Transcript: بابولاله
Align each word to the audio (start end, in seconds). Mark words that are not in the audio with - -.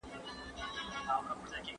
بابولاله 1.07 1.65